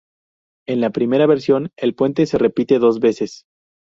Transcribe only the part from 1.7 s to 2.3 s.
el puente